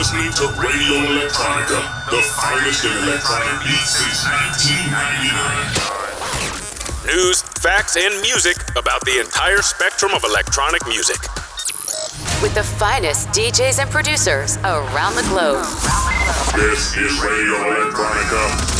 [0.00, 1.76] listening to Radio Electronica,
[2.08, 7.04] the finest in electronic beats since 1999.
[7.04, 11.20] News, facts, and music about the entire spectrum of electronic music.
[12.40, 15.66] With the finest DJs and producers around the globe.
[16.56, 18.79] This is Radio Electronica.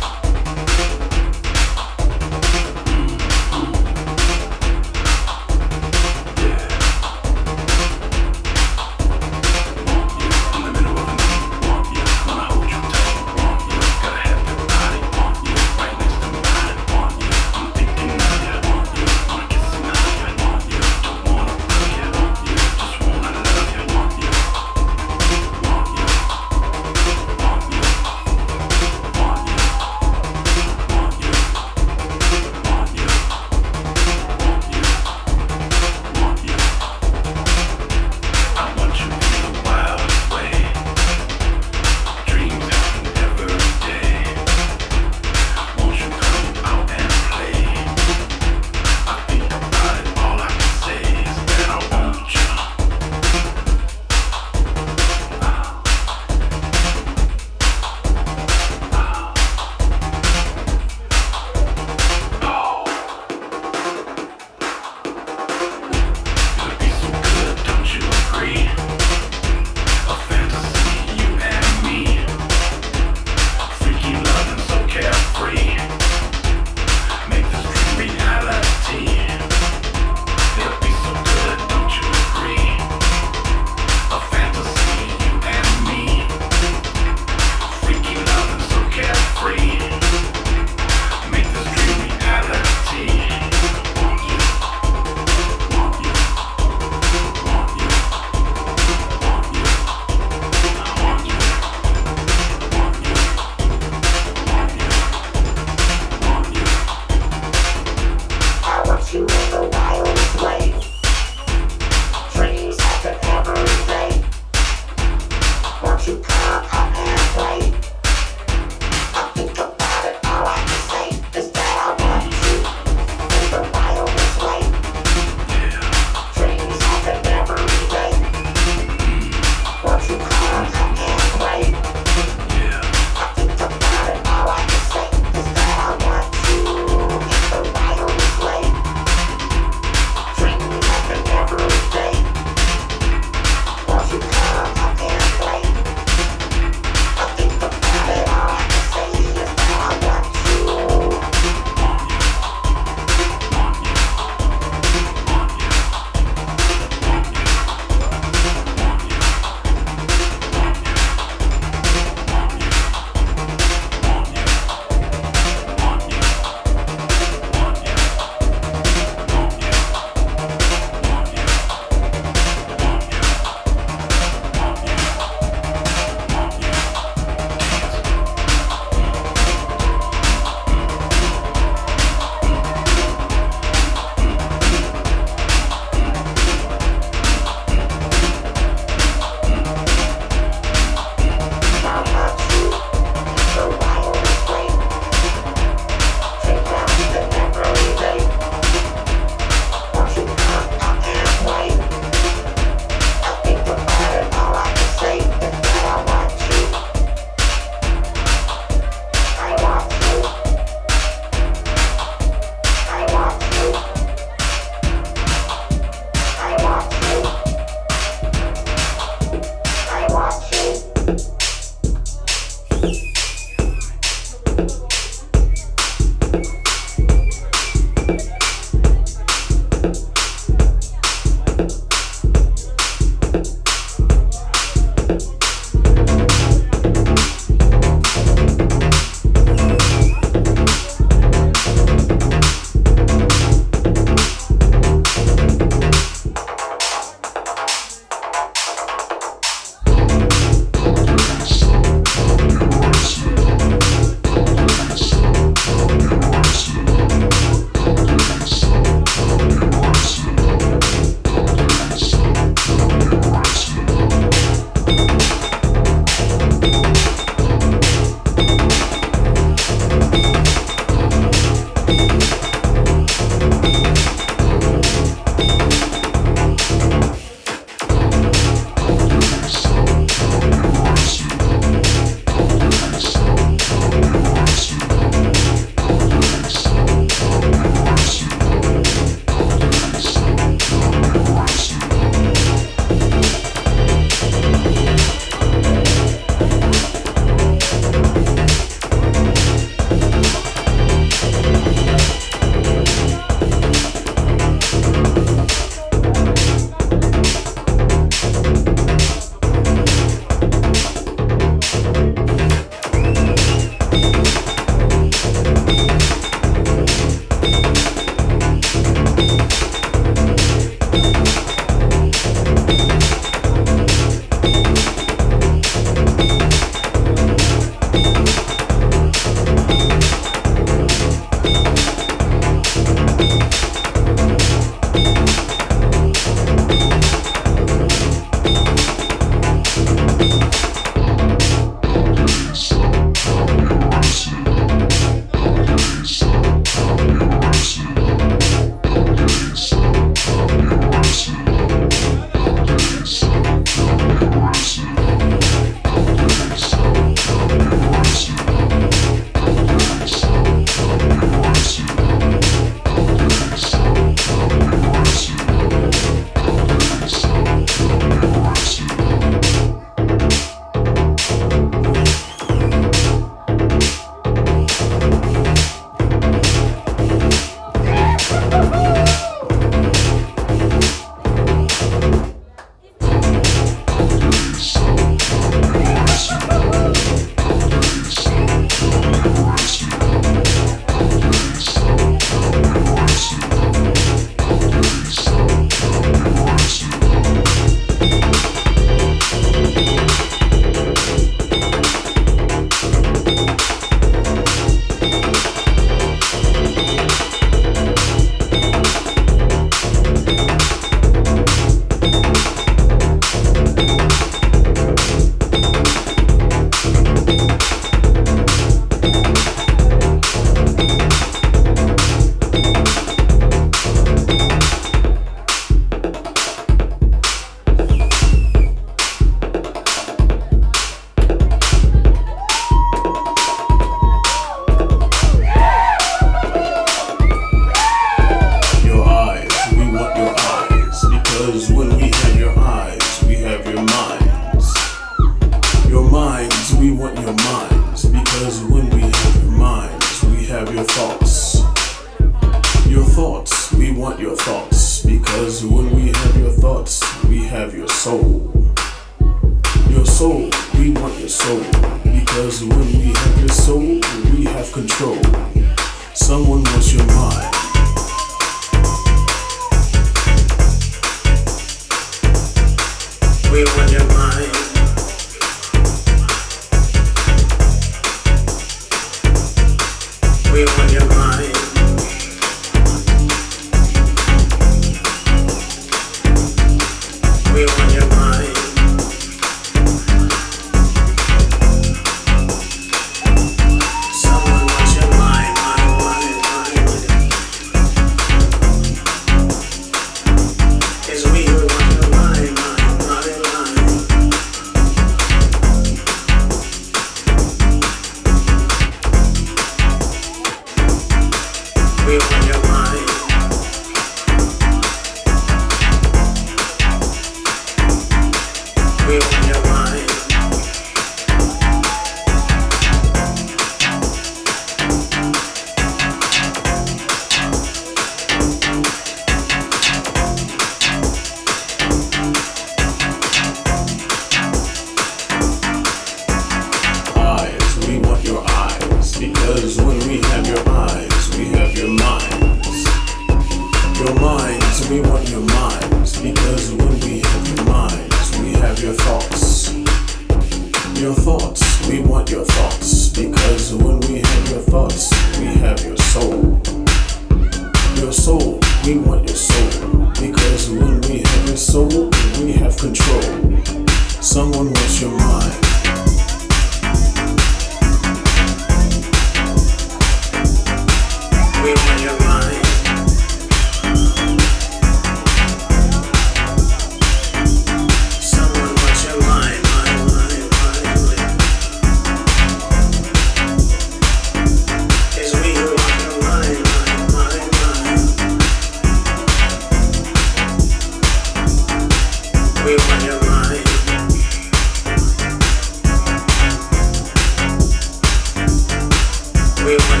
[599.65, 600.00] We want